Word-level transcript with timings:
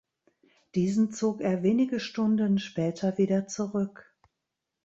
Diesen 0.73 1.11
zog 1.11 1.41
er 1.41 1.61
wenige 1.61 1.99
Stunden 1.99 2.57
später 2.57 3.19
wieder 3.19 3.45
zurück. 3.47 4.11